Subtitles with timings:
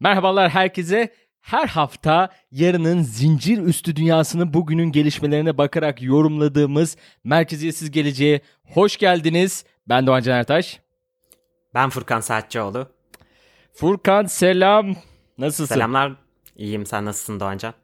[0.00, 1.12] Merhabalar herkese.
[1.40, 9.64] Her hafta yarının zincir üstü dünyasını bugünün gelişmelerine bakarak yorumladığımız Merkeziyetsiz Geleceğe hoş geldiniz.
[9.88, 10.80] Ben Doğan Can Ertaş.
[11.74, 12.88] Ben Furkan Saatçioğlu.
[13.74, 14.96] Furkan selam.
[15.38, 15.74] Nasılsın?
[15.74, 16.12] Selamlar.
[16.56, 16.86] İyiyim.
[16.86, 17.74] Sen nasılsın Doğancan?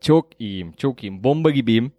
[0.00, 0.72] Çok iyiyim.
[0.72, 1.24] Çok iyiyim.
[1.24, 1.92] Bomba gibiyim.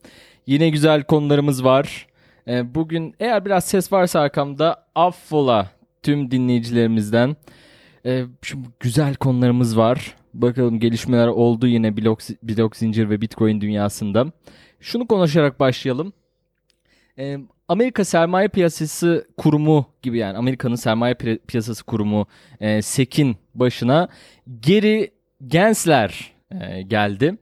[0.48, 2.08] Yine güzel konularımız var.
[2.48, 5.71] Ee, bugün eğer biraz ses varsa arkamda affola
[6.04, 7.35] tüm dinleyicilerimizden.
[8.05, 10.16] Ee, şimdi güzel konularımız var.
[10.34, 14.32] Bakalım gelişmeler oldu yine blok, blok zincir ve bitcoin dünyasında.
[14.79, 16.13] Şunu konuşarak başlayalım.
[17.18, 17.37] Ee,
[17.68, 21.13] Amerika Sermaye Piyasası Kurumu gibi yani Amerika'nın Sermaye
[21.48, 22.27] Piyasası Kurumu
[22.60, 24.07] e, SEC'in başına
[24.60, 25.12] Geri
[25.48, 27.38] Gensler e, geldi.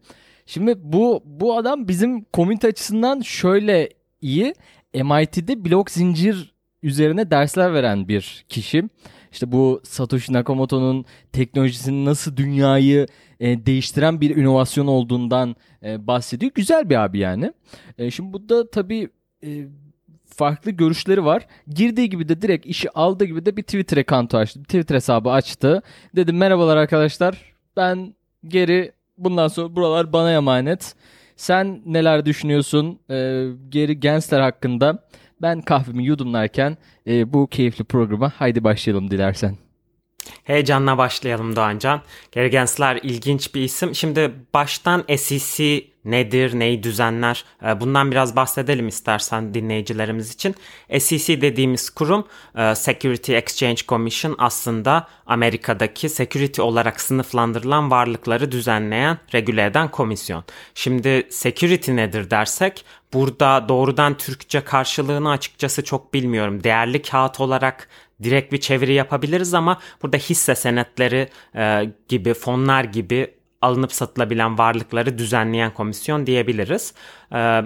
[0.46, 3.90] Şimdi bu bu adam bizim komünite açısından şöyle
[4.22, 4.54] iyi.
[4.94, 6.54] MIT'de blok zincir
[6.84, 8.84] üzerine dersler veren bir kişi.
[9.32, 13.08] İşte bu Satoshi Nakamoto'nun teknolojisinin nasıl dünyayı
[13.40, 16.52] e, değiştiren bir inovasyon olduğundan e, bahsediyor.
[16.56, 17.54] Güzel bir abi yani.
[17.98, 19.10] E, şimdi bu tabii
[19.44, 19.68] e,
[20.26, 21.48] farklı görüşleri var.
[21.68, 24.60] Girdiği gibi de direkt işi aldığı gibi de bir Twitter account'u açtı.
[24.60, 25.82] Bir Twitter hesabı açtı.
[26.16, 27.54] Dedim merhabalar arkadaşlar.
[27.78, 28.16] Ben
[28.48, 30.96] geri bundan sonra buralar bana emanet.
[31.36, 35.08] Sen neler düşünüyorsun e, geri Gensler hakkında?
[35.42, 39.58] Ben kahvemi yudumlarken e, bu keyifli programa haydi başlayalım dilersen.
[40.44, 42.02] Heyecanla başlayalım Doğancan.
[42.32, 43.96] Gergensler ilginç bir isim.
[43.96, 50.56] Şimdi baştan SEC nedir, neyi düzenler e, bundan biraz bahsedelim istersen dinleyicilerimiz için.
[51.00, 59.66] SEC dediğimiz kurum e, Security Exchange Commission aslında Amerika'daki security olarak sınıflandırılan varlıkları düzenleyen, regüle
[59.66, 60.44] eden komisyon.
[60.76, 66.64] Şimdi security nedir dersek burada doğrudan Türkçe karşılığını açıkçası çok bilmiyorum.
[66.64, 67.88] Değerli kağıt olarak
[68.24, 75.18] direkt bir çeviri yapabiliriz ama burada hisse senetleri e, gibi fonlar gibi alınıp satılabilen varlıkları
[75.18, 76.94] düzenleyen komisyon diyebiliriz.
[77.34, 77.62] E,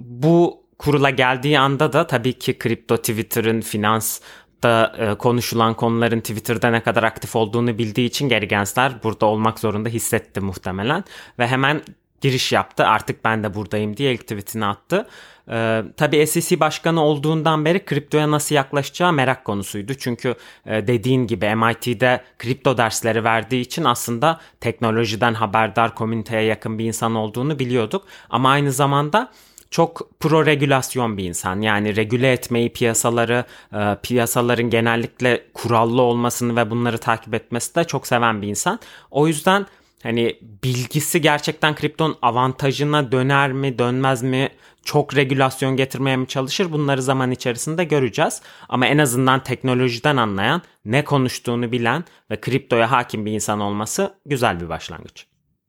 [0.00, 4.20] bu kurula geldiği anda da tabii ki kripto Twitter'ın finans
[4.62, 9.88] da e, konuşulan konuların Twitter'da ne kadar aktif olduğunu bildiği için Gergensler burada olmak zorunda
[9.88, 11.04] hissetti muhtemelen
[11.38, 11.82] ve hemen
[12.20, 12.86] giriş yaptı.
[12.86, 15.06] Artık ben de buradayım diye ilk tweetini attı.
[15.50, 19.94] Ee, tabii SEC başkanı olduğundan beri kriptoya nasıl yaklaşacağı merak konusuydu.
[19.94, 20.34] Çünkü
[20.66, 27.14] e, dediğin gibi MIT'de kripto dersleri verdiği için aslında teknolojiden haberdar, komüniteye yakın bir insan
[27.14, 28.04] olduğunu biliyorduk.
[28.30, 29.32] Ama aynı zamanda
[29.70, 31.60] çok pro regülasyon bir insan.
[31.60, 33.44] Yani regüle etmeyi piyasaları,
[33.74, 38.80] e, piyasaların genellikle kurallı olmasını ve bunları takip etmesi de çok seven bir insan.
[39.10, 39.66] O yüzden
[40.02, 44.48] hani bilgisi gerçekten kriptonun avantajına döner mi, dönmez mi?
[44.84, 46.72] Çok regülasyon getirmeye mi çalışır?
[46.72, 48.42] Bunları zaman içerisinde göreceğiz.
[48.68, 54.60] Ama en azından teknolojiden anlayan, ne konuştuğunu bilen ve kriptoya hakim bir insan olması güzel
[54.60, 55.26] bir başlangıç.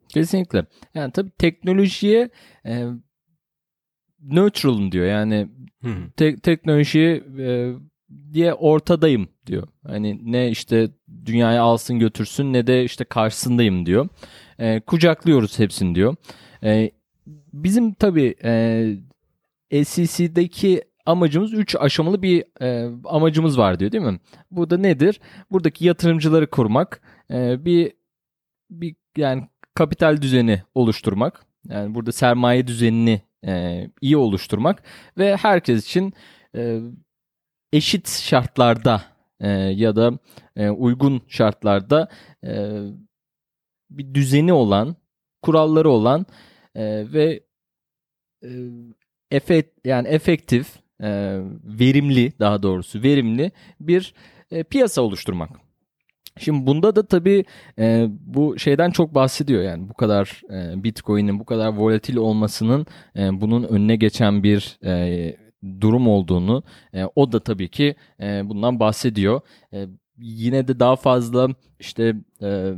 [0.10, 0.66] Kesinlikle.
[0.94, 2.30] Yani tabii teknolojiye
[2.66, 2.86] e,
[4.22, 5.06] neutral'ım diyor.
[5.06, 5.50] Yani
[6.18, 7.74] te- teknoloji e,
[8.34, 9.68] diye ortadayım diyor.
[9.88, 10.90] Hani ne işte
[11.26, 14.10] dünyayı alsın götürsün ne de işte karşısındayım diyor.
[14.60, 16.16] E, kucaklıyoruz hepsini diyor.
[16.64, 16.92] E,
[17.54, 18.36] bizim tabii
[19.72, 24.20] e, SEC'deki amacımız 3 aşamalı bir e, amacımız var diyor değil mi?
[24.52, 25.20] Bu da nedir?
[25.52, 27.02] Buradaki yatırımcıları kurmak,
[27.32, 27.92] e, bir
[28.70, 31.46] bir yani kapital düzeni oluşturmak.
[31.70, 34.84] Yani burada sermaye düzenini e, iyi oluşturmak
[35.18, 36.14] ve herkes için
[36.56, 36.80] e,
[37.74, 39.02] eşit şartlarda
[39.40, 40.20] e, ya da
[40.56, 42.08] e, uygun şartlarda
[42.44, 42.82] e,
[43.90, 44.96] bir düzeni olan,
[45.42, 46.26] kuralları olan
[46.76, 47.44] e, ve
[48.44, 48.50] e,
[49.32, 54.14] efekt yani efektif, e, verimli daha doğrusu verimli bir
[54.52, 55.50] e, piyasa oluşturmak.
[56.38, 57.46] Şimdi bunda da tabii
[57.80, 62.86] e, bu şeyden çok bahsediyor yani bu kadar e, Bitcoin'in bu kadar volatil olmasının
[63.16, 65.36] e, bunun önüne geçen bir e,
[65.82, 66.64] durum olduğunu
[66.94, 69.42] e, o da tabii ki e, bundan bahsediyor.
[69.74, 69.88] E,
[70.18, 71.48] yine de daha fazla
[71.80, 72.74] işte e,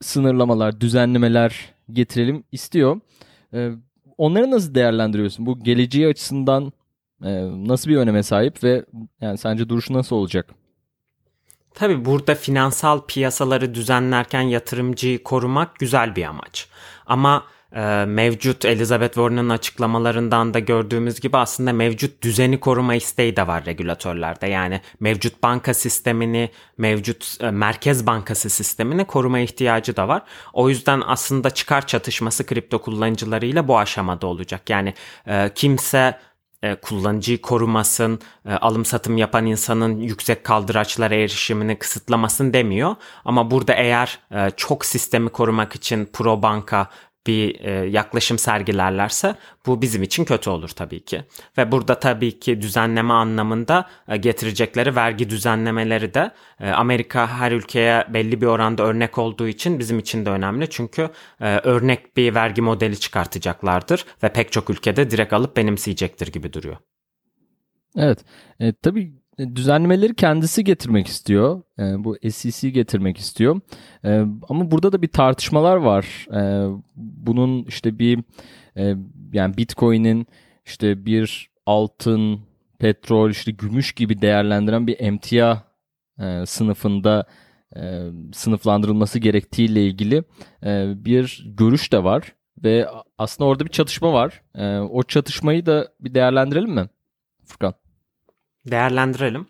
[0.00, 3.00] sınırlamalar, düzenlemeler getirelim istiyor.
[3.54, 3.70] E,
[4.18, 5.46] onları nasıl değerlendiriyorsun?
[5.46, 6.72] Bu geleceği açısından
[7.24, 7.30] e,
[7.68, 8.84] nasıl bir öneme sahip ve
[9.20, 10.54] yani sence duruşu nasıl olacak?
[11.74, 16.68] Tabii burada finansal piyasaları düzenlerken yatırımcıyı korumak güzel bir amaç.
[17.06, 17.44] Ama
[18.06, 24.46] mevcut Elizabeth Warren'ın açıklamalarından da gördüğümüz gibi aslında mevcut düzeni koruma isteği de var regülatörlerde.
[24.46, 30.22] Yani mevcut banka sistemini, mevcut e, merkez bankası sistemini koruma ihtiyacı da var.
[30.52, 34.70] O yüzden aslında çıkar çatışması kripto kullanıcılarıyla bu aşamada olacak.
[34.70, 34.94] Yani
[35.26, 36.18] e, kimse
[36.62, 38.20] e, kullanıcıyı korumasın,
[38.60, 42.96] alım satım yapan insanın yüksek kaldıraçlara erişimini kısıtlamasın demiyor.
[43.24, 44.18] Ama burada eğer
[44.56, 46.88] çok sistemi korumak için pro banka
[47.28, 49.34] bir e, yaklaşım sergilerlerse
[49.66, 51.24] bu bizim için kötü olur tabii ki.
[51.58, 56.30] Ve burada tabii ki düzenleme anlamında e, getirecekleri vergi düzenlemeleri de
[56.60, 60.70] e, Amerika her ülkeye belli bir oranda örnek olduğu için bizim için de önemli.
[60.70, 61.10] Çünkü
[61.40, 66.76] e, örnek bir vergi modeli çıkartacaklardır ve pek çok ülkede direkt alıp benimseyecektir gibi duruyor.
[67.96, 68.24] Evet.
[68.60, 71.62] E, tabii düzenlemeleri kendisi getirmek istiyor.
[71.78, 73.60] E, bu SEC getirmek istiyor.
[74.04, 76.26] E, ama burada da bir tartışmalar var.
[76.34, 76.40] E,
[76.96, 78.18] bunun işte bir
[78.76, 78.94] e,
[79.32, 80.26] yani Bitcoin'in
[80.66, 82.40] işte bir altın,
[82.78, 85.62] petrol, işte gümüş gibi değerlendiren bir emtia
[86.18, 87.26] e, sınıfında
[87.76, 88.02] e,
[88.32, 90.24] sınıflandırılması gerektiğiyle ilgili
[90.64, 92.88] e, bir görüş de var ve
[93.18, 94.42] aslında orada bir çatışma var.
[94.54, 96.88] E, o çatışmayı da bir değerlendirelim mi
[97.44, 97.74] Furkan?
[98.70, 99.46] Değerlendirelim.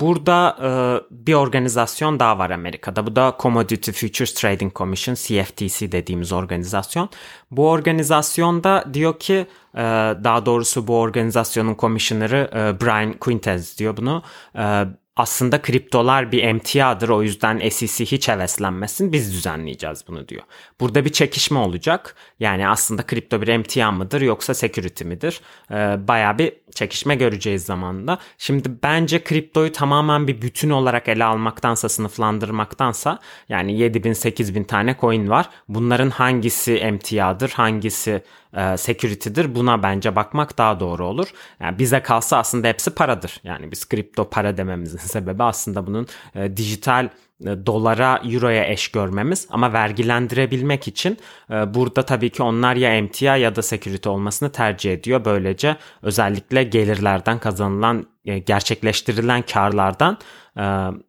[0.00, 0.70] Burada e,
[1.10, 3.06] bir organizasyon daha var Amerika'da.
[3.06, 7.08] Bu da Commodity Futures Trading Commission, CFTC dediğimiz organizasyon.
[7.50, 9.82] Bu organizasyonda diyor ki e,
[10.24, 14.22] daha doğrusu bu organizasyonun komisyoneri e, Brian Quintez diyor bunu.
[14.58, 14.84] E,
[15.20, 20.42] aslında kriptolar bir emtiadır o yüzden SEC hiç heveslenmesin biz düzenleyeceğiz bunu diyor.
[20.80, 22.14] Burada bir çekişme olacak.
[22.40, 25.40] Yani aslında kripto bir emtia mıdır yoksa security midir?
[25.70, 28.18] Ee, Baya bir çekişme göreceğiz zamanında.
[28.38, 33.18] Şimdi bence kriptoyu tamamen bir bütün olarak ele almaktansa sınıflandırmaktansa
[33.48, 35.48] yani 7000 8000 tane coin var.
[35.68, 38.22] Bunların hangisi emtiadır hangisi
[38.56, 41.28] e, security'dir buna bence bakmak daha doğru olur.
[41.60, 43.40] Yani bize kalsa aslında hepsi paradır.
[43.44, 47.08] Yani biz kripto para dememizin sebebi aslında bunun e, dijital
[47.44, 51.18] e, dolara, euroya eş görmemiz ama vergilendirebilmek için
[51.50, 55.24] e, burada tabii ki onlar ya emtia ya da security olmasını tercih ediyor.
[55.24, 58.06] Böylece özellikle gelirlerden kazanılan
[58.46, 60.18] gerçekleştirilen karlardan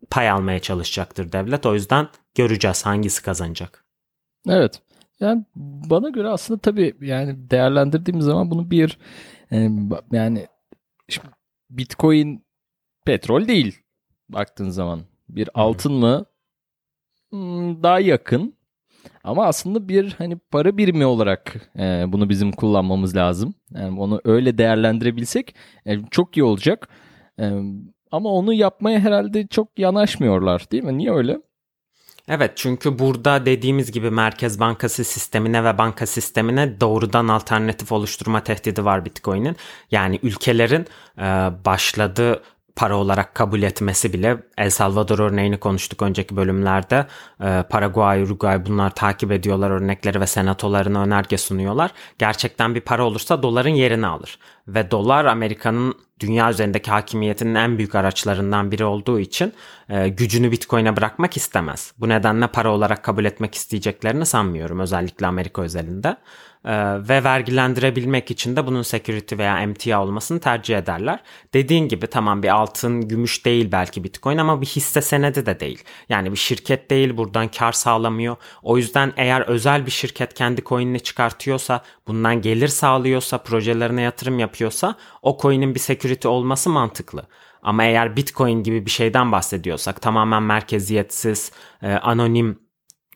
[0.10, 1.66] pay almaya çalışacaktır devlet.
[1.66, 3.86] O yüzden göreceğiz hangisi kazanacak.
[4.50, 4.82] Evet.
[5.22, 5.46] Yani
[5.90, 8.98] bana göre aslında tabii yani değerlendirdiğim zaman bunu bir
[10.12, 10.48] yani
[11.70, 12.44] Bitcoin
[13.06, 13.80] petrol değil
[14.30, 15.02] baktığın zaman.
[15.30, 16.26] Bir altın mı?
[17.30, 18.54] Hmm, daha yakın.
[19.24, 23.54] Ama aslında bir hani para birimi olarak e, bunu bizim kullanmamız lazım.
[23.72, 26.90] Yani onu öyle değerlendirebilsek e, çok iyi olacak.
[27.40, 27.52] E,
[28.12, 30.98] ama onu yapmaya herhalde çok yanaşmıyorlar değil mi?
[30.98, 31.42] Niye öyle?
[32.28, 38.86] Evet çünkü burada dediğimiz gibi Merkez Bankası sistemine ve banka sistemine doğrudan alternatif oluşturma tehdidi
[38.86, 39.56] var Bitcoin'in.
[39.92, 40.88] Yani ülkelerin
[41.18, 41.22] e,
[41.66, 42.44] başladığı
[42.76, 47.06] para olarak kabul etmesi bile El Salvador örneğini konuştuk önceki bölümlerde.
[47.44, 51.92] Ee, Paraguay, Uruguay bunlar takip ediyorlar örnekleri ve senatolarına önerge sunuyorlar.
[52.20, 54.40] Gerçekten bir para olursa doların yerini alır.
[54.68, 59.54] Ve dolar Amerika'nın dünya üzerindeki hakimiyetinin en büyük araçlarından biri olduğu için
[59.90, 61.94] e, gücünü Bitcoin'e bırakmak istemez.
[61.98, 66.18] Bu nedenle para olarak kabul etmek isteyeceklerini sanmıyorum özellikle Amerika özelinde.
[66.66, 66.74] E,
[67.10, 71.20] ve vergilendirebilmek için de bunun security veya emtia olmasını tercih ederler.
[71.54, 75.84] Dediğin gibi tamam bir altın, gümüş değil belki Bitcoin ama bir hisse senedi de değil.
[76.10, 78.36] Yani bir şirket değil buradan kar sağlamıyor.
[78.64, 84.96] O yüzden eğer özel bir şirket kendi coin'ini çıkartıyorsa, bundan gelir sağlıyorsa, projelerine yatırım yapıyorsa
[85.22, 87.28] o coin'in bir security olması mantıklı.
[87.64, 91.52] Ama eğer Bitcoin gibi bir şeyden bahsediyorsak tamamen merkeziyetsiz,
[91.82, 92.60] e, anonim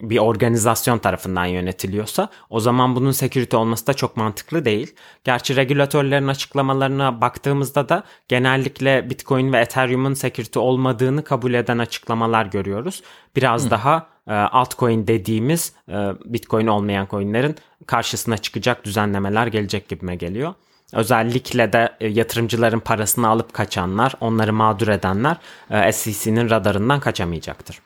[0.02, 4.96] bir organizasyon tarafından yönetiliyorsa o zaman bunun security olması da çok mantıklı değil.
[5.24, 13.04] Gerçi regülatörlerin açıklamalarına baktığımızda da genellikle Bitcoin ve Ethereum'un security olmadığını kabul eden açıklamalar görüyoruz.
[13.36, 13.70] Biraz Hı.
[13.70, 15.94] daha e, altcoin dediğimiz e,
[16.26, 17.56] Bitcoin olmayan coinlerin
[17.88, 20.54] karşısına çıkacak düzenlemeler gelecek gibime geliyor.
[20.94, 25.38] Özellikle de e, yatırımcıların parasını alıp kaçanlar, onları mağdur edenler
[25.70, 27.80] e, SEC'nin radarından kaçamayacaktır.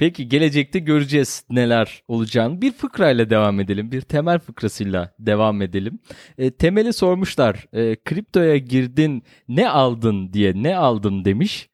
[0.00, 2.62] Peki gelecekte göreceğiz neler olacağını.
[2.62, 3.92] Bir fıkrayla devam edelim.
[3.92, 5.98] Bir temel fıkrasıyla devam edelim.
[6.38, 7.66] E, temeli sormuşlar.
[7.72, 11.68] E, kriptoya girdin ne aldın diye ne aldım demiş.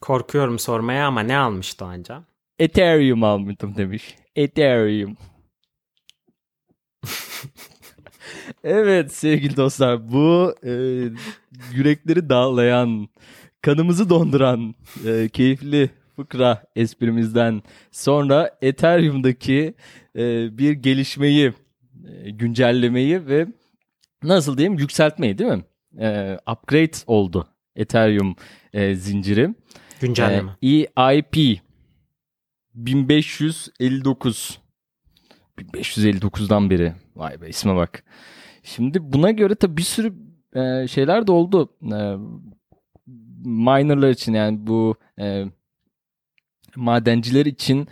[0.00, 2.24] Korkuyorum sormaya ama ne almıştı anca?
[2.58, 4.16] Ethereum almıştım demiş.
[4.36, 5.16] Ethereum.
[8.64, 10.72] evet sevgili dostlar bu e,
[11.72, 13.08] yürekleri dağlayan,
[13.60, 14.74] kanımızı donduran
[15.06, 19.74] e, keyifli fıkra esprimizden sonra Ethereum'daki
[20.16, 21.52] e, bir gelişmeyi,
[22.08, 23.46] e, güncellemeyi ve
[24.22, 25.64] nasıl diyeyim yükseltmeyi değil mi?
[25.98, 28.36] E, upgrade oldu Ethereum
[28.72, 29.54] e, zinciri.
[30.00, 30.50] Güncelleme.
[30.62, 31.60] E, EIP
[32.74, 34.62] 1559
[35.58, 36.92] 1559'dan beri.
[37.16, 38.04] Vay be isme bak.
[38.62, 40.14] Şimdi buna göre tabii bir sürü
[40.54, 41.68] e, şeyler de oldu.
[41.82, 42.16] E,
[43.44, 45.44] minerlar için yani bu e,
[46.76, 47.88] madenciler için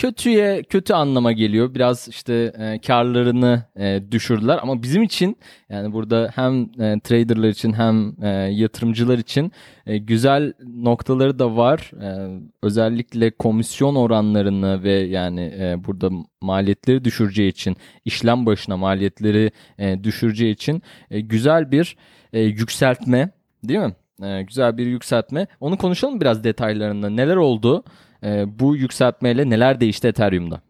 [0.00, 1.74] kötüye kötü anlama geliyor.
[1.74, 5.36] Biraz işte e, karlarını e, düşürdüler ama bizim için
[5.68, 9.52] yani burada hem e, traderlar için hem e, yatırımcılar için
[9.86, 11.90] e, güzel noktaları da var.
[12.02, 20.04] E, özellikle komisyon oranlarını ve yani e, burada maliyetleri düşüreceği için işlem başına maliyetleri e,
[20.04, 21.96] düşüreceği için e, güzel bir
[22.32, 23.30] e, yükseltme
[23.64, 23.94] değil mi?
[24.22, 25.46] E, güzel bir yükseltme.
[25.60, 27.10] Onu konuşalım biraz detaylarında.
[27.10, 27.84] Neler oldu?
[28.24, 30.60] E, bu yükseltmeyle neler değişti Ethereum'da?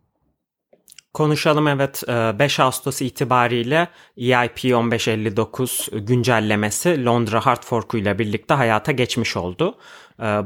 [1.14, 9.36] Konuşalım evet 5 Ağustos itibariyle EIP 1559 güncellemesi Londra Hard Fork ile birlikte hayata geçmiş
[9.36, 9.74] oldu.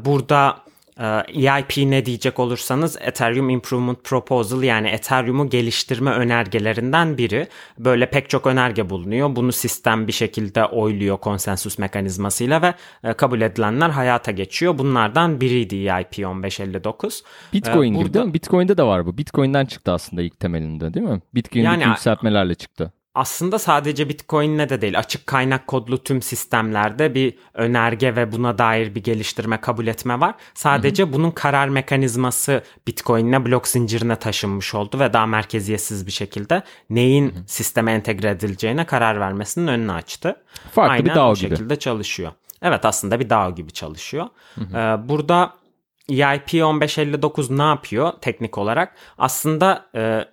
[0.05, 0.57] Burada
[1.29, 7.49] EIP ne diyecek olursanız Ethereum Improvement Proposal yani Ethereum'u geliştirme önergelerinden biri.
[7.79, 9.37] Böyle pek çok önerge bulunuyor.
[9.37, 12.75] Bunu sistem bir şekilde oyluyor konsensus mekanizmasıyla ve
[13.15, 14.79] kabul edilenler hayata geçiyor.
[14.79, 17.23] Bunlardan biriydi EIP 1559.
[17.53, 18.35] Bitcoin Burada, gibi değil mi?
[18.35, 19.19] Bitcoin'de de var bu.
[19.19, 21.21] Bitcoin'den çıktı aslında ilk temelinde değil mi?
[21.35, 27.39] Bitcoin'deki yani, yükseltmelerle çıktı aslında sadece Bitcoin'le de değil açık kaynak kodlu tüm sistemlerde bir
[27.55, 30.35] önerge ve buna dair bir geliştirme kabul etme var.
[30.55, 31.13] Sadece hı hı.
[31.13, 37.39] bunun karar mekanizması Bitcoin'le blok zincirine taşınmış oldu ve daha merkeziyetsiz bir şekilde neyin hı
[37.39, 37.43] hı.
[37.47, 40.37] sisteme entegre edileceğine karar vermesinin önünü açtı.
[40.73, 41.49] Farklı Aynen bir DAO gibi.
[41.49, 42.33] şekilde çalışıyor.
[42.63, 44.27] Evet aslında bir DAO gibi çalışıyor.
[44.55, 44.79] Hı hı.
[44.79, 45.53] Ee, burada
[46.09, 48.95] EIP 1559 ne yapıyor teknik olarak?
[49.19, 50.25] Aslında e,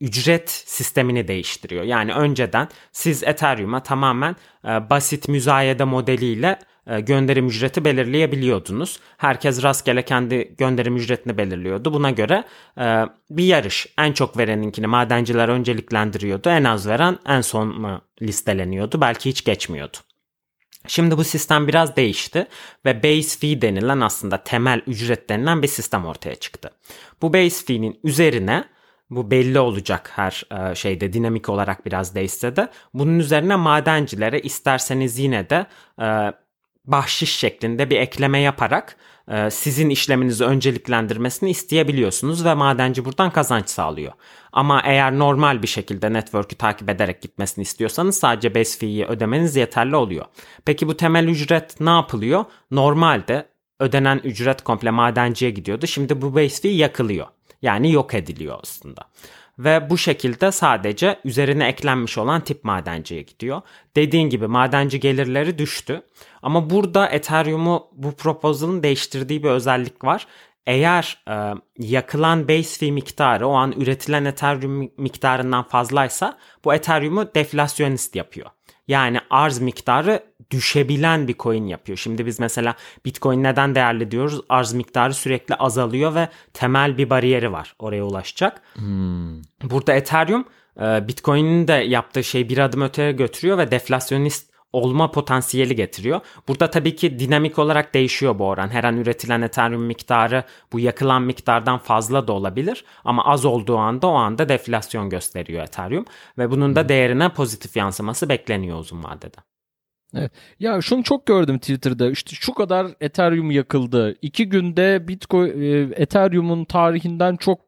[0.00, 1.84] ücret sistemini değiştiriyor.
[1.84, 9.00] Yani önceden siz Ethereum'a tamamen e, basit müzayede modeliyle e, gönderim ücreti belirleyebiliyordunuz.
[9.16, 11.92] Herkes rastgele kendi gönderim ücretini belirliyordu.
[11.92, 12.44] Buna göre
[12.78, 13.86] e, bir yarış.
[13.98, 16.48] En çok vereninkini madenciler önceliklendiriyordu.
[16.48, 19.00] En az veren en son mu listeleniyordu.
[19.00, 19.96] Belki hiç geçmiyordu.
[20.86, 22.46] Şimdi bu sistem biraz değişti
[22.84, 26.70] ve base fee denilen aslında temel ücret denilen bir sistem ortaya çıktı.
[27.22, 28.64] Bu base fee'nin üzerine
[29.10, 32.68] bu belli olacak her e, şeyde dinamik olarak biraz değişse de.
[32.94, 35.66] Bunun üzerine madencilere isterseniz yine de
[36.00, 36.32] e,
[36.84, 38.96] bahşiş şeklinde bir ekleme yaparak
[39.28, 44.12] e, sizin işleminizi önceliklendirmesini isteyebiliyorsunuz ve madenci buradan kazanç sağlıyor.
[44.52, 49.96] Ama eğer normal bir şekilde network'ü takip ederek gitmesini istiyorsanız sadece base fee'yi ödemeniz yeterli
[49.96, 50.24] oluyor.
[50.64, 52.44] Peki bu temel ücret ne yapılıyor?
[52.70, 53.46] Normalde
[53.80, 55.86] ödenen ücret komple madenciye gidiyordu.
[55.86, 57.26] Şimdi bu base fee yakılıyor.
[57.62, 59.02] Yani yok ediliyor aslında.
[59.58, 63.62] Ve bu şekilde sadece üzerine eklenmiş olan tip madenciye gidiyor.
[63.96, 66.02] Dediğin gibi madenci gelirleri düştü.
[66.42, 70.26] Ama burada Ethereum'u bu proposal'ın değiştirdiği bir özellik var.
[70.66, 78.16] Eğer e, yakılan base fee miktarı o an üretilen Ethereum miktarından fazlaysa bu Ethereum'u deflasyonist
[78.16, 78.50] yapıyor.
[78.88, 81.98] Yani arz miktarı düşebilen bir coin yapıyor.
[81.98, 82.74] Şimdi biz mesela
[83.04, 84.40] Bitcoin neden değerli diyoruz?
[84.48, 88.62] Arz miktarı sürekli azalıyor ve temel bir bariyeri var oraya ulaşacak.
[88.74, 89.42] Hmm.
[89.62, 90.44] Burada Ethereum
[90.80, 96.20] e, Bitcoin'in de yaptığı şey bir adım öteye götürüyor ve deflasyonist olma potansiyeli getiriyor.
[96.48, 98.68] Burada tabii ki dinamik olarak değişiyor bu oran.
[98.68, 104.06] Her an üretilen Ethereum miktarı bu yakılan miktardan fazla da olabilir ama az olduğu anda
[104.06, 106.04] o anda deflasyon gösteriyor Ethereum
[106.38, 109.36] ve bunun da değerine pozitif yansıması bekleniyor uzun vadede.
[110.14, 110.32] Evet.
[110.60, 112.10] Ya şunu çok gördüm Twitter'da.
[112.10, 114.16] İşte şu kadar Ethereum yakıldı.
[114.22, 115.66] İki günde Bitcoin e,
[116.02, 117.60] Ethereum'un tarihinden çok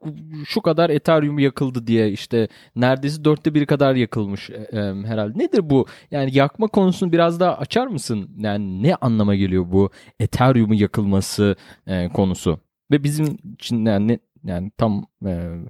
[0.46, 5.38] şu kadar Ethereum yakıldı diye işte neredeyse dörtte bir kadar yakılmış e, herhalde.
[5.38, 5.86] Nedir bu?
[6.10, 8.30] Yani yakma konusunu biraz daha açar mısın?
[8.38, 11.56] Yani ne anlama geliyor bu Ethereum'un yakılması
[11.86, 12.60] e, konusu?
[12.90, 15.06] Ve bizim için yani yani tam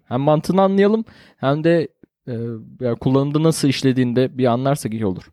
[0.09, 1.05] hem mantığını anlayalım
[1.37, 1.89] hem de
[2.29, 5.31] e, kullanımda nasıl işlediğinde bir anlarsak iyi olur.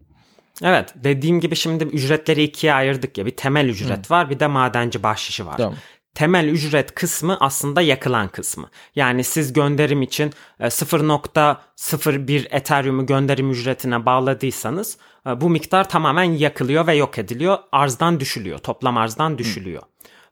[0.63, 4.13] Evet dediğim gibi şimdi ücretleri ikiye ayırdık ya bir temel ücret Hı.
[4.13, 5.57] var bir de madenci bahşişi var.
[5.57, 5.75] Tamam.
[6.13, 8.69] Temel ücret kısmı aslında yakılan kısmı.
[8.95, 14.97] Yani siz gönderim için 0.01 e, Ethereum'u gönderim ücretine bağladıysanız
[15.27, 17.57] e, bu miktar tamamen yakılıyor ve yok ediliyor.
[17.71, 18.57] Arzdan düşülüyor.
[18.57, 19.83] Toplam arzdan düşülüyor.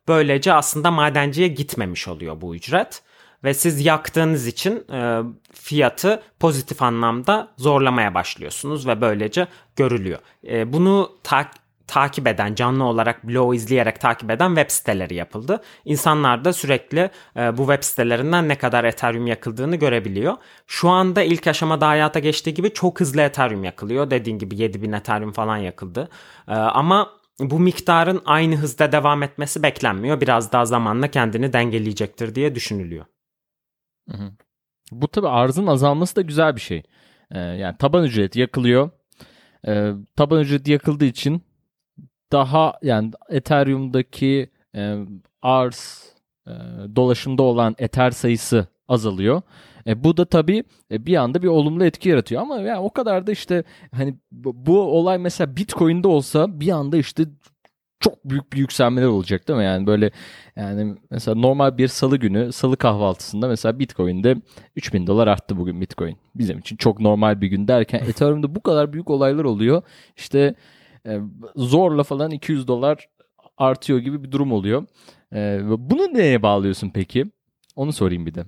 [0.08, 3.02] Böylece aslında madenciye gitmemiş oluyor bu ücret
[3.46, 5.22] ve siz yaktığınız için e,
[5.54, 10.20] fiyatı pozitif anlamda zorlamaya başlıyorsunuz ve böylece görülüyor.
[10.48, 11.52] E, bunu ta-
[11.88, 15.62] takip eden, canlı olarak bloğu izleyerek takip eden web siteleri yapıldı.
[15.86, 20.34] İnsanlar da sürekli e, bu web sitelerinden ne kadar Ethereum yakıldığını görebiliyor.
[20.68, 24.12] Şu anda ilk aşamada hayata geçtiği gibi çok hızlı Ethereum yakılıyor.
[24.12, 26.10] Dediğin gibi 7000 Ethereum falan yakıldı.
[26.48, 27.10] E, ama
[27.40, 30.22] bu miktarın aynı hızda devam etmesi beklenmiyor.
[30.22, 33.06] Biraz daha zamanla kendini dengeleyecektir diye düşünülüyor.
[34.12, 34.32] Hı hı.
[34.92, 36.84] Bu tabi arzın azalması da güzel bir şey.
[37.32, 38.90] Ee, yani taban ücreti yakılıyor.
[39.68, 41.42] Ee, taban ücreti yakıldığı için
[42.32, 44.96] daha yani Ethereum'daki e,
[45.42, 46.14] arz
[46.48, 46.52] e,
[46.96, 49.42] dolaşımda olan Ether sayısı azalıyor.
[49.88, 53.28] E, bu da tabii e, bir anda bir olumlu etki yaratıyor ama yani o kadar
[53.28, 57.24] da işte hani bu, bu olay mesela Bitcoin'de olsa bir anda işte
[58.00, 59.66] çok büyük bir yükselmeler olacak değil mi?
[59.66, 60.12] Yani böyle
[60.56, 64.36] yani mesela normal bir salı günü salı kahvaltısında mesela Bitcoin'de
[64.76, 66.18] 3000 dolar arttı bugün Bitcoin.
[66.36, 69.82] Bizim için çok normal bir gün derken Ethereum'da bu kadar büyük olaylar oluyor.
[70.18, 70.56] İşte
[71.08, 71.20] e,
[71.56, 73.08] zorla falan 200 dolar
[73.58, 74.86] artıyor gibi bir durum oluyor.
[75.34, 77.26] E, bunu neye bağlıyorsun peki?
[77.76, 78.46] Onu sorayım bir de.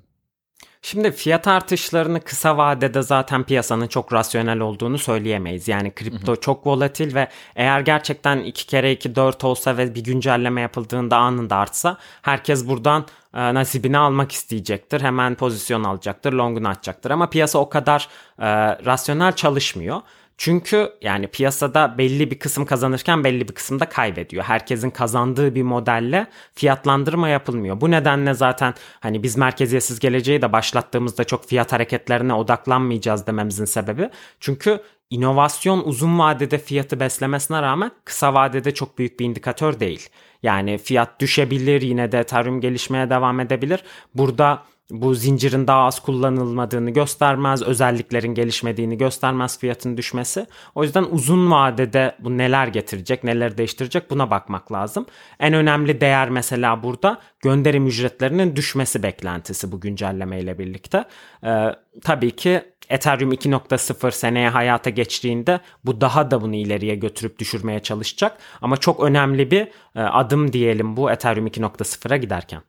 [0.82, 5.68] Şimdi fiyat artışlarını kısa vadede zaten piyasanın çok rasyonel olduğunu söyleyemeyiz.
[5.68, 6.42] Yani kripto hı hı.
[6.42, 11.56] çok volatil ve eğer gerçekten 2 kere 2 4 olsa ve bir güncelleme yapıldığında anında
[11.56, 15.02] artsa herkes buradan e, nasibini almak isteyecektir.
[15.02, 17.12] Hemen pozisyon alacaktır, longunu açacaktır.
[17.12, 18.08] Ama piyasa o kadar
[18.40, 18.46] e,
[18.86, 20.02] rasyonel çalışmıyor.
[20.38, 24.44] Çünkü yani piyasada belli bir kısım kazanırken belli bir kısım da kaybediyor.
[24.44, 27.82] Herkesin kazandığı bir modelle fiyatlandırma yapılmıyor.
[27.82, 34.10] Bu nedenle zaten hani biz merkeziyetsiz geleceği de başlattığımızda çok fiyat hareketlerine odaklanmayacağız dememizin sebebi.
[34.40, 40.10] Çünkü inovasyon uzun vadede fiyatı beslemesine rağmen kısa vadede çok büyük bir indikatör değil.
[40.44, 43.84] Yani fiyat düşebilir yine de Ethereum gelişmeye devam edebilir.
[44.16, 50.46] Burada bu zincirin daha az kullanılmadığını göstermez, özelliklerin gelişmediğini göstermez fiyatın düşmesi.
[50.76, 55.06] O yüzden uzun vadede bu neler getirecek, neler değiştirecek buna bakmak lazım.
[55.40, 61.06] En önemli değer mesela burada gönderim ücretlerinin düşmesi beklentisi bu güncelleme ile birlikte.
[61.44, 67.80] Ee, tabii ki Ethereum 2.0 seneye hayata geçtiğinde bu daha da bunu ileriye götürüp düşürmeye
[67.80, 68.38] çalışacak.
[68.62, 72.62] Ama çok önemli bir e, adım diyelim bu Ethereum 2.0'a giderken.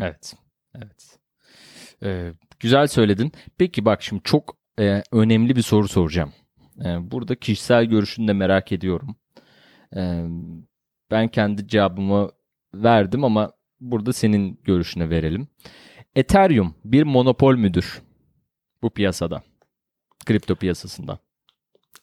[0.00, 0.34] Evet.
[0.74, 1.18] Evet.
[2.02, 3.32] Ee, güzel söyledin.
[3.58, 6.32] Peki bak şimdi çok e, önemli bir soru soracağım.
[6.84, 9.16] E, burada kişisel görüşünü de merak ediyorum.
[9.96, 10.24] E,
[11.10, 12.30] ben kendi cevabımı
[12.74, 15.48] verdim ama burada senin görüşüne verelim.
[16.14, 18.02] Ethereum bir monopol müdür
[18.82, 19.42] bu piyasada?
[20.26, 21.18] Kripto piyasasında.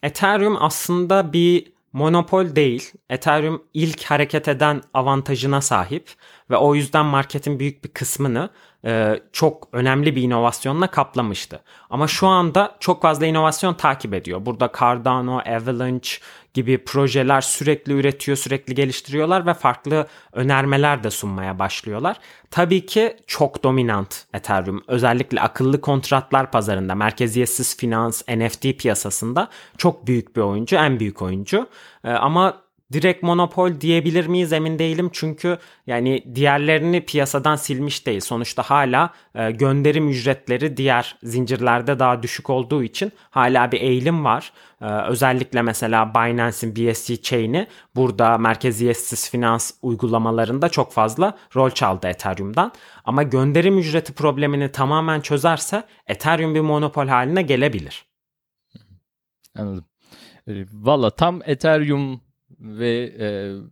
[0.04, 2.92] Ethereum aslında bir monopol değil.
[3.10, 6.10] Ethereum ilk hareket eden avantajına sahip
[6.50, 8.50] ve o yüzden marketin büyük bir kısmını
[8.86, 11.60] e, çok önemli bir inovasyonla kaplamıştı.
[11.90, 14.46] Ama şu anda çok fazla inovasyon takip ediyor.
[14.46, 16.10] Burada Cardano, Avalanche
[16.56, 22.18] gibi projeler sürekli üretiyor, sürekli geliştiriyorlar ve farklı önermeler de sunmaya başlıyorlar.
[22.52, 24.84] Tabii ki çok dominant Ethereum.
[24.88, 31.68] Özellikle akıllı kontratlar pazarında, merkeziyetsiz finans, NFT piyasasında çok büyük bir oyuncu, en büyük oyuncu.
[32.04, 38.20] Ee, ama direkt monopol diyebilir miyiz emin değilim çünkü yani diğerlerini piyasadan silmiş değil.
[38.20, 44.54] Sonuçta hala e, gönderim ücretleri diğer zincirlerde daha düşük olduğu için hala bir eğilim var.
[44.82, 52.72] E, özellikle mesela Binance'in BSC chain'i burada merkeziyetsiz finans uygulamalarında çok fazla rol çaldı Ethereum'dan.
[53.06, 58.06] Ama gönderim ücreti problemini tamamen çözerse Ethereum bir monopol haline gelebilir.
[59.58, 59.86] Anladım.
[60.48, 62.25] E, valla tam Ethereum
[62.60, 63.28] ve, e,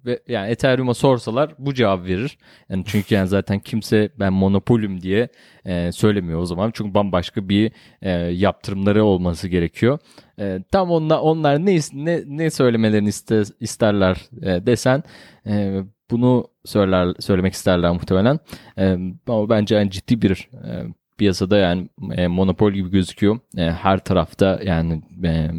[0.06, 2.38] ve yani Ethereum'a sorsalar bu cevap verir.
[2.70, 5.30] Yani çünkü yani zaten kimse ben monopolüm diye
[5.66, 6.72] e, söylemiyor o zaman.
[6.74, 10.00] Çünkü bambaşka bir e, yaptırımları olması gerekiyor.
[10.40, 15.04] E, tam onlar onlar ne ne ne söylemelerini iste, isterler e, desen
[15.48, 18.40] e, bunu söyler söylemek isterler muhtemelen.
[18.78, 20.84] E, ama bence yani ciddi bir e,
[21.18, 23.40] piyasada yani e, monopol gibi gözüküyor.
[23.58, 25.52] E, her tarafta yani e,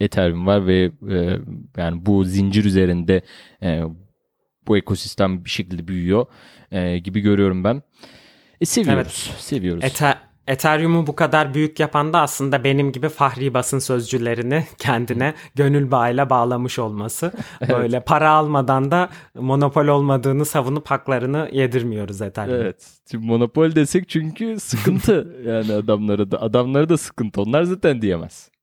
[0.00, 1.38] Ethereum var ve e,
[1.76, 3.22] yani bu zincir üzerinde
[3.62, 3.82] e,
[4.66, 6.26] bu ekosistem bir şekilde büyüyor
[6.70, 7.82] e, gibi görüyorum ben.
[8.60, 9.30] E, seviyoruz.
[9.30, 9.40] Evet.
[9.40, 9.84] Seviyoruz.
[9.84, 15.90] Ether Ethereum'u bu kadar büyük yapan da aslında benim gibi fahri basın sözcülerini kendine gönül
[15.90, 17.32] bağıyla bağlamış olması.
[17.60, 17.70] evet.
[17.70, 22.56] Böyle para almadan da monopol olmadığını savunup haklarını yedirmiyoruz Ethereum'a.
[22.56, 22.86] Evet.
[23.10, 27.40] Şimdi monopol desek çünkü sıkıntı yani adamları da adamları da sıkıntı.
[27.40, 28.53] Onlar zaten diyemez.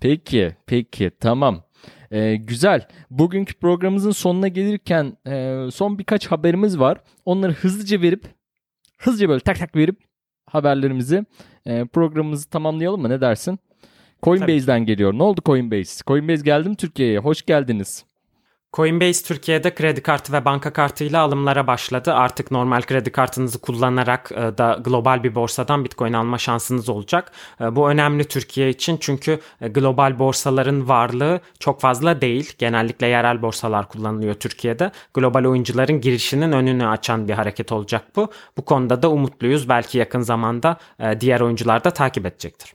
[0.00, 1.62] Peki, peki, tamam.
[2.10, 2.88] Ee, güzel.
[3.10, 7.00] Bugünkü programımızın sonuna gelirken e, son birkaç haberimiz var.
[7.24, 8.24] Onları hızlıca verip,
[8.98, 9.98] hızlıca böyle tak tak verip
[10.46, 11.24] haberlerimizi
[11.66, 13.08] e, programımızı tamamlayalım mı?
[13.08, 13.58] Ne dersin?
[14.22, 15.12] Coinbase'den geliyor.
[15.14, 16.04] Ne oldu Coinbase?
[16.06, 17.18] Coinbase geldi mi Türkiye'ye?
[17.18, 18.04] Hoş geldiniz.
[18.74, 22.14] Coinbase Türkiye'de kredi kartı ve banka kartıyla alımlara başladı.
[22.14, 27.32] Artık normal kredi kartınızı kullanarak e, da global bir borsadan Bitcoin alma şansınız olacak.
[27.60, 32.52] E, bu önemli Türkiye için çünkü e, global borsaların varlığı çok fazla değil.
[32.58, 34.90] Genellikle yerel borsalar kullanılıyor Türkiye'de.
[35.14, 38.30] Global oyuncuların girişinin önünü açan bir hareket olacak bu.
[38.56, 39.68] Bu konuda da umutluyuz.
[39.68, 40.76] Belki yakın zamanda
[41.20, 42.74] diğer oyuncular da takip edecektir.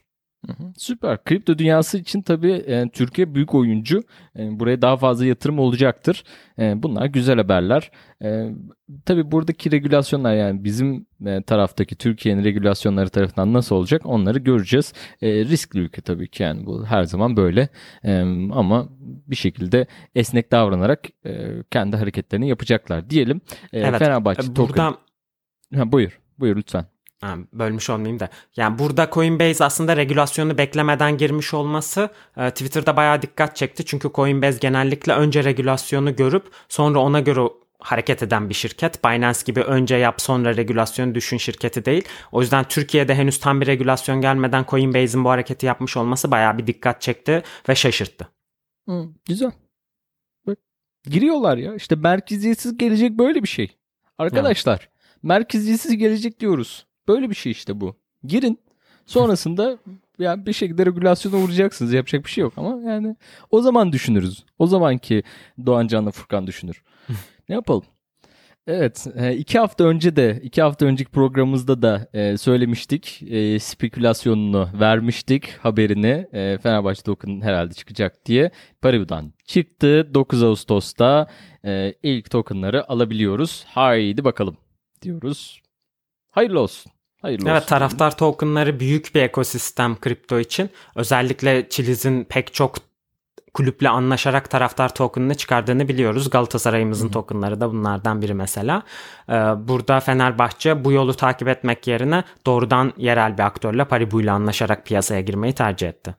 [0.76, 1.24] Süper.
[1.24, 4.02] Kripto dünyası için tabii e, Türkiye büyük oyuncu.
[4.38, 6.24] E, buraya daha fazla yatırım olacaktır.
[6.58, 7.90] E, bunlar güzel haberler.
[8.22, 8.50] E,
[9.04, 14.92] tabii buradaki regülasyonlar yani bizim e, taraftaki Türkiye'nin regülasyonları tarafından nasıl olacak onları göreceğiz.
[15.22, 17.68] E, riskli ülke tabii ki yani bu her zaman böyle.
[18.04, 18.20] E,
[18.52, 23.40] ama bir şekilde esnek davranarak e, kendi hareketlerini yapacaklar diyelim.
[23.72, 23.98] E, evet.
[23.98, 24.54] Fenerbahçe Burada...
[24.54, 24.94] token...
[25.74, 26.20] Ha, buyur.
[26.38, 26.84] Buyur lütfen.
[27.20, 28.28] Ha, bölmüş olmayayım da.
[28.56, 33.84] Yani burada Coinbase aslında regülasyonu beklemeden girmiş olması e, Twitter'da bayağı dikkat çekti.
[33.84, 37.40] Çünkü Coinbase genellikle önce regülasyonu görüp sonra ona göre
[37.80, 39.04] hareket eden bir şirket.
[39.04, 42.04] Binance gibi önce yap sonra regülasyon düşün şirketi değil.
[42.32, 46.66] O yüzden Türkiye'de henüz tam bir regülasyon gelmeden Coinbase'in bu hareketi yapmış olması bayağı bir
[46.66, 48.28] dikkat çekti ve şaşırttı.
[48.88, 49.52] Hı, güzel.
[50.46, 50.58] Bak,
[51.04, 51.74] giriyorlar ya.
[51.74, 53.76] İşte merkeziyetsiz gelecek böyle bir şey.
[54.18, 55.22] Arkadaşlar evet.
[55.22, 56.89] merkeziyetsiz gelecek diyoruz.
[57.08, 57.96] Böyle bir şey işte bu.
[58.24, 58.58] Girin.
[59.06, 59.78] Sonrasında
[60.18, 61.92] yani bir şekilde regülasyona uğrayacaksınız.
[61.92, 63.16] Yapacak bir şey yok ama yani
[63.50, 64.44] o zaman düşünürüz.
[64.58, 65.22] O zamanki
[65.66, 66.82] Doğan Can'la Furkan düşünür.
[67.48, 67.84] ne yapalım?
[68.66, 73.22] Evet, e, iki hafta önce de, iki hafta önceki programımızda da e, söylemiştik.
[73.22, 76.26] E, spekülasyonunu vermiştik haberini.
[76.32, 78.50] E, Fenerbahçe token herhalde çıkacak diye.
[78.82, 80.14] Paribu'dan çıktı.
[80.14, 81.26] 9 Ağustos'ta
[81.64, 83.64] e, ilk tokenları alabiliyoruz.
[83.68, 84.56] Haydi bakalım
[85.02, 85.62] diyoruz.
[86.30, 86.92] Hayırlı olsun.
[87.22, 87.68] Hayırlı evet olsun.
[87.68, 90.70] taraftar tokenları büyük bir ekosistem kripto için.
[90.94, 92.74] Özellikle Chiliz'in pek çok
[93.54, 96.30] kulüple anlaşarak taraftar tokenını çıkardığını biliyoruz.
[96.30, 97.12] Galatasaray'ımızın Hı-hı.
[97.12, 98.82] tokenları da bunlardan biri mesela.
[99.28, 99.32] Ee,
[99.68, 105.20] burada Fenerbahçe bu yolu takip etmek yerine doğrudan yerel bir aktörle Paribu ile anlaşarak piyasaya
[105.20, 106.14] girmeyi tercih etti.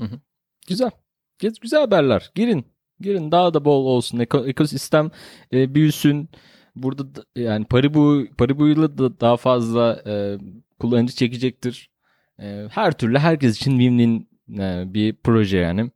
[0.00, 0.20] Hı-hı.
[0.68, 0.90] Güzel.
[1.38, 2.30] Güzel haberler.
[2.34, 2.66] Girin.
[3.00, 4.18] Girin daha da bol olsun.
[4.18, 5.10] Eko, ekosistem
[5.52, 6.28] e, büyüsün.
[6.76, 10.38] Burada da, yani Paribu Paribu'yla da daha fazla e,
[10.80, 11.90] kullanıcı çekecektir.
[12.38, 14.26] E, her türlü herkes için win-win
[14.62, 15.90] e, bir proje yani.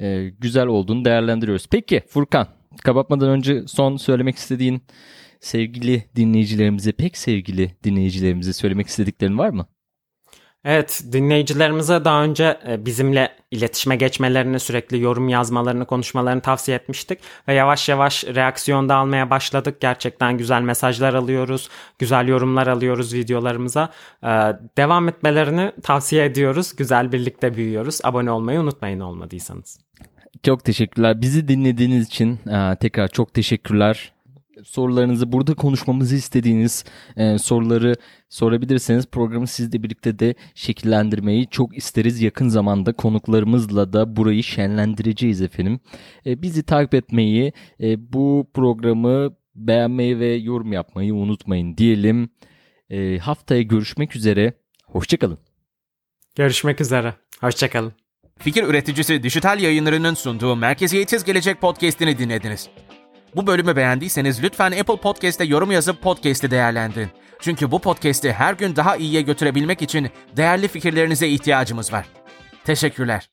[0.00, 1.66] E, güzel olduğunu değerlendiriyoruz.
[1.70, 2.46] Peki Furkan
[2.84, 4.82] kapatmadan önce son söylemek istediğin
[5.40, 9.66] sevgili dinleyicilerimize, pek sevgili dinleyicilerimize söylemek istediklerin var mı?
[10.64, 17.54] Evet dinleyicilerimize daha önce e, bizimle iletişime geçmelerini sürekli yorum yazmalarını konuşmalarını tavsiye etmiştik ve
[17.54, 19.80] yavaş yavaş reaksiyonda almaya başladık.
[19.80, 23.92] Gerçekten güzel mesajlar alıyoruz, güzel yorumlar alıyoruz videolarımıza.
[24.24, 24.28] Ee,
[24.76, 26.76] devam etmelerini tavsiye ediyoruz.
[26.76, 28.00] Güzel birlikte büyüyoruz.
[28.04, 29.78] Abone olmayı unutmayın olmadıysanız.
[30.42, 31.20] Çok teşekkürler.
[31.20, 34.12] Bizi dinlediğiniz için e, tekrar çok teşekkürler
[34.64, 36.84] sorularınızı burada konuşmamızı istediğiniz
[37.16, 37.94] e, soruları
[38.28, 42.22] sorabilirseniz programı sizle birlikte de şekillendirmeyi çok isteriz.
[42.22, 45.80] Yakın zamanda konuklarımızla da burayı şenlendireceğiz efendim.
[46.26, 52.30] E, bizi takip etmeyi, e, bu programı beğenmeyi ve yorum yapmayı unutmayın diyelim.
[52.90, 54.52] E, haftaya görüşmek üzere.
[54.86, 55.38] Hoşçakalın.
[56.36, 57.14] Görüşmek üzere.
[57.40, 57.92] Hoşçakalın.
[58.38, 62.68] Fikir üreticisi Dijital Yayınları'nın sunduğu Merkeziyetsiz Gelecek podcast'ini dinlediniz.
[63.36, 67.10] Bu bölümü beğendiyseniz lütfen Apple Podcast'te yorum yazıp podcast'i değerlendirin.
[67.40, 72.06] Çünkü bu podcast'i her gün daha iyiye götürebilmek için değerli fikirlerinize ihtiyacımız var.
[72.64, 73.28] Teşekkürler.